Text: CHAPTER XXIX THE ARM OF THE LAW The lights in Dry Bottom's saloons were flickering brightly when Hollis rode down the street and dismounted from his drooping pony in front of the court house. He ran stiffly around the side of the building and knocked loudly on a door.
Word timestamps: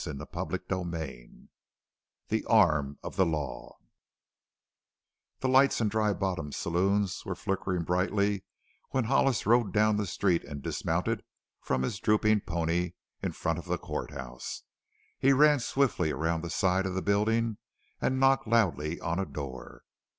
CHAPTER 0.03 0.25
XXIX 0.57 1.49
THE 2.29 2.43
ARM 2.45 2.97
OF 3.03 3.17
THE 3.17 3.25
LAW 3.27 3.75
The 5.41 5.47
lights 5.47 5.79
in 5.79 5.89
Dry 5.89 6.11
Bottom's 6.11 6.57
saloons 6.57 7.23
were 7.23 7.35
flickering 7.35 7.83
brightly 7.83 8.43
when 8.89 9.03
Hollis 9.03 9.45
rode 9.45 9.71
down 9.71 9.97
the 9.97 10.07
street 10.07 10.43
and 10.43 10.63
dismounted 10.63 11.21
from 11.61 11.83
his 11.83 11.99
drooping 11.99 12.41
pony 12.47 12.93
in 13.21 13.33
front 13.33 13.59
of 13.59 13.65
the 13.65 13.77
court 13.77 14.09
house. 14.09 14.63
He 15.19 15.33
ran 15.33 15.59
stiffly 15.59 16.09
around 16.09 16.41
the 16.41 16.49
side 16.49 16.87
of 16.87 16.95
the 16.95 17.03
building 17.03 17.57
and 18.01 18.19
knocked 18.19 18.47
loudly 18.47 18.99
on 19.01 19.19
a 19.19 19.25
door. 19.27 19.83